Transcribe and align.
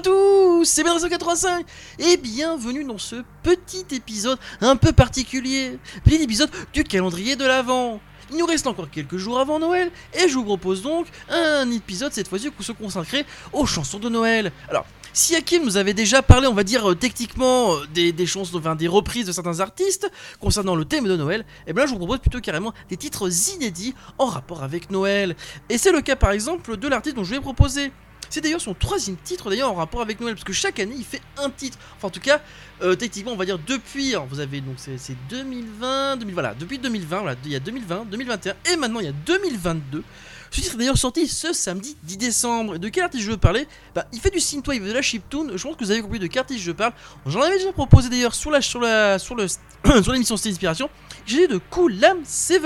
tous, 0.00 0.64
c'est 0.64 0.84
Benzo 0.84 1.08
85 1.08 1.64
et 1.98 2.16
bienvenue 2.18 2.84
dans 2.84 2.98
ce 2.98 3.16
petit 3.42 3.86
épisode 3.92 4.38
un 4.60 4.76
peu 4.76 4.92
particulier, 4.92 5.78
petit 6.04 6.22
épisode 6.22 6.50
du 6.74 6.84
calendrier 6.84 7.34
de 7.34 7.46
l'Avent. 7.46 8.00
Il 8.30 8.36
nous 8.36 8.44
reste 8.44 8.66
encore 8.66 8.90
quelques 8.90 9.16
jours 9.16 9.38
avant 9.38 9.58
Noël 9.58 9.90
et 10.12 10.28
je 10.28 10.34
vous 10.34 10.44
propose 10.44 10.82
donc 10.82 11.06
un 11.30 11.70
épisode 11.70 12.12
cette 12.12 12.28
fois-ci 12.28 12.50
pour 12.50 12.64
se 12.64 12.72
consacrer 12.72 13.24
aux 13.54 13.64
chansons 13.64 13.98
de 13.98 14.10
Noël. 14.10 14.52
Alors, 14.68 14.84
si 15.14 15.34
Hakim 15.34 15.64
nous 15.64 15.78
avait 15.78 15.94
déjà 15.94 16.20
parlé, 16.20 16.46
on 16.46 16.54
va 16.54 16.64
dire 16.64 16.90
euh, 16.90 16.94
techniquement, 16.94 17.72
euh, 17.72 17.86
des, 17.94 18.12
des 18.12 18.26
chansons, 18.26 18.60
des 18.74 18.88
reprises 18.88 19.26
de 19.26 19.32
certains 19.32 19.60
artistes 19.60 20.10
concernant 20.40 20.74
le 20.74 20.84
thème 20.84 21.04
de 21.04 21.16
Noël, 21.16 21.46
et 21.66 21.72
bien 21.72 21.84
là 21.84 21.86
je 21.86 21.92
vous 21.92 21.98
propose 21.98 22.18
plutôt 22.18 22.40
carrément 22.40 22.74
des 22.90 22.98
titres 22.98 23.30
inédits 23.54 23.94
en 24.18 24.26
rapport 24.26 24.62
avec 24.62 24.90
Noël. 24.90 25.36
Et 25.70 25.78
c'est 25.78 25.92
le 25.92 26.02
cas 26.02 26.16
par 26.16 26.32
exemple 26.32 26.76
de 26.76 26.88
l'artiste 26.88 27.16
dont 27.16 27.24
je 27.24 27.34
vais 27.34 27.40
proposer. 27.40 27.92
C'est 28.30 28.40
d'ailleurs 28.40 28.60
son 28.60 28.74
troisième 28.74 29.16
titre 29.16 29.50
d'ailleurs 29.50 29.70
en 29.70 29.74
rapport 29.74 30.00
avec 30.00 30.20
Noël, 30.20 30.34
parce 30.34 30.44
que 30.44 30.52
chaque 30.52 30.78
année 30.78 30.94
il 30.96 31.04
fait 31.04 31.22
un 31.38 31.50
titre. 31.50 31.78
Enfin 31.96 32.08
en 32.08 32.10
tout 32.10 32.20
cas, 32.20 32.40
euh, 32.82 32.94
techniquement 32.94 33.32
on 33.32 33.36
va 33.36 33.44
dire 33.44 33.58
depuis, 33.58 34.14
alors, 34.14 34.26
vous 34.26 34.40
avez 34.40 34.60
donc 34.60 34.74
c'est 34.78 34.98
c'est 34.98 35.16
2020, 35.28 36.18
2000, 36.18 36.34
voilà, 36.34 36.54
depuis 36.54 36.78
2020, 36.78 37.20
voilà, 37.20 37.36
il 37.44 37.52
y 37.52 37.56
a 37.56 37.60
2020, 37.60 38.06
2021 38.10 38.54
et 38.72 38.76
maintenant 38.76 39.00
il 39.00 39.06
y 39.06 39.10
a 39.10 39.12
2022. 39.12 40.02
Ce 40.50 40.60
titre 40.60 40.74
est 40.74 40.78
d'ailleurs 40.78 40.98
sorti 40.98 41.26
ce 41.26 41.52
samedi 41.52 41.96
10 42.04 42.16
décembre. 42.16 42.76
Et 42.76 42.78
de 42.78 42.88
quel 42.88 43.04
artiste 43.04 43.24
je 43.24 43.30
veux 43.30 43.36
parler? 43.36 43.66
Bah 43.94 44.06
il 44.12 44.20
fait 44.20 44.30
du 44.30 44.40
synthwave 44.40 44.86
de 44.86 44.92
la 44.92 45.02
chiptune, 45.02 45.52
je 45.56 45.62
pense 45.62 45.76
que 45.76 45.84
vous 45.84 45.90
avez 45.90 46.02
compris 46.02 46.18
de 46.18 46.26
quel 46.26 46.40
artiste 46.40 46.60
je 46.60 46.72
parle. 46.72 46.92
J'en 47.26 47.42
avais 47.42 47.58
déjà 47.58 47.72
proposé 47.72 48.08
d'ailleurs 48.08 48.34
sur 48.34 48.50
la 48.50 48.60
sur 48.60 48.80
la 48.80 49.18
sur 49.18 49.34
le 49.34 49.46
sur 50.02 50.12
l'émission 50.12 50.36
Style 50.36 50.52
Inspiration. 50.52 50.90
J'ai 51.26 51.48
de 51.48 51.58
Cool 51.70 51.94
7. 52.24 52.62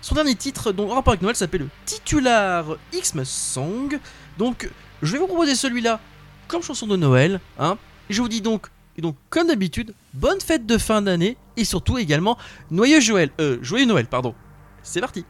Son 0.00 0.14
dernier 0.14 0.34
titre 0.34 0.72
dont 0.72 0.90
en 0.90 0.94
rapport 0.94 1.12
avec 1.12 1.22
Noël 1.22 1.36
s'appelle 1.36 1.62
le 1.62 1.68
Titular 1.84 2.76
Xmas 2.92 3.24
Song. 3.24 3.98
Donc, 4.38 4.68
je 5.02 5.12
vais 5.12 5.18
vous 5.18 5.26
proposer 5.26 5.54
celui-là 5.54 6.00
comme 6.48 6.62
chanson 6.62 6.86
de 6.86 6.96
Noël. 6.96 7.40
Hein. 7.58 7.78
Et 8.10 8.14
je 8.14 8.20
vous 8.20 8.28
dis 8.28 8.40
donc, 8.40 8.66
et 8.96 9.00
donc 9.00 9.16
comme 9.30 9.46
d'habitude, 9.46 9.94
bonne 10.14 10.40
fête 10.40 10.66
de 10.66 10.78
fin 10.78 11.02
d'année 11.02 11.36
et 11.56 11.64
surtout 11.64 11.98
également 11.98 12.36
noyeux 12.70 13.00
Joël, 13.00 13.30
euh, 13.40 13.58
joyeux 13.62 13.86
Noël, 13.86 14.06
pardon. 14.06 14.34
C'est 14.82 15.00
parti. 15.00 15.24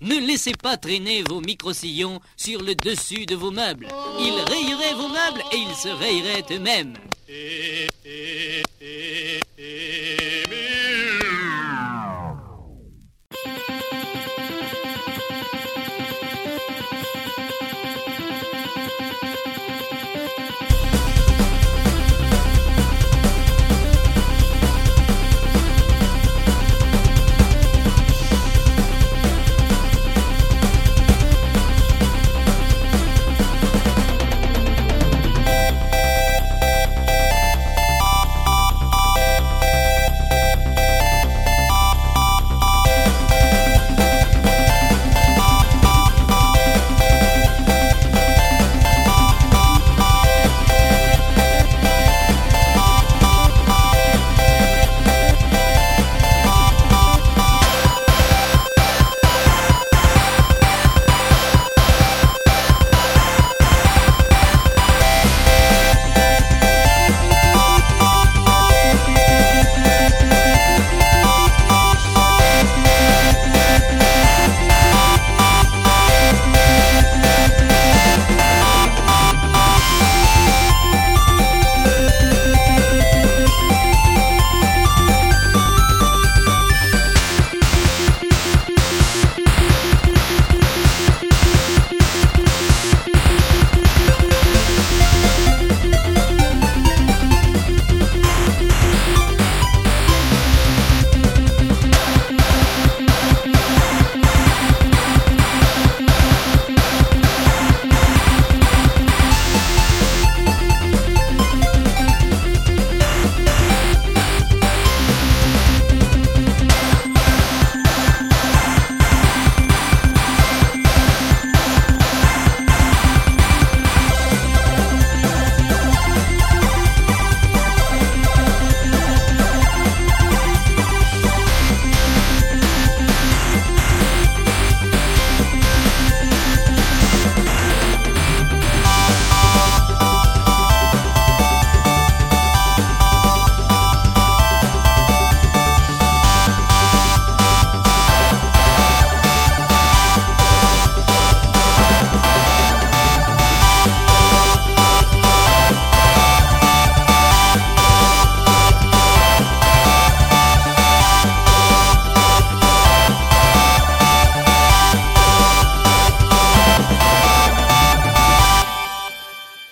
Ne 0.00 0.18
laissez 0.18 0.52
pas 0.52 0.76
traîner 0.76 1.22
vos 1.22 1.40
micro-sillons 1.40 2.20
sur 2.36 2.62
le 2.62 2.74
dessus 2.74 3.26
de 3.26 3.34
vos 3.34 3.50
meubles. 3.50 3.88
Ils 4.18 4.40
rayeraient 4.50 4.94
vos 4.94 5.08
meubles 5.08 5.42
et 5.52 5.58
ils 5.58 5.74
se 5.74 5.88
rayeraient 5.88 6.44
eux-mêmes. 6.50 6.94